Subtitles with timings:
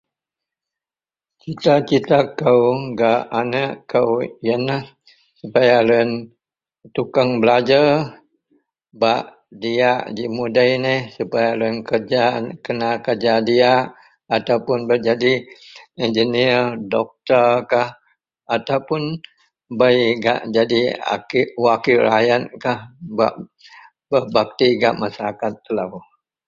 [1.41, 2.63] Cita-cita kou
[2.99, 4.11] gak anek kou
[4.43, 4.83] iyenlah
[5.39, 6.09] supaya loyen
[6.93, 7.87] tukeang belajar
[9.01, 9.21] bak
[9.61, 12.23] diyak ji mudei neh supaya loyen kerja
[12.65, 13.83] kena kerja diyak
[14.35, 15.33] ataupuon bak jadi
[16.05, 16.61] engineer
[16.93, 17.89] doktor kah
[18.55, 19.03] ataupuon
[19.79, 19.99] bei
[20.55, 20.81] jadi
[21.65, 22.79] wakil rakyat kah
[23.17, 23.33] bak
[24.35, 25.99] bakti gak masaraket telo.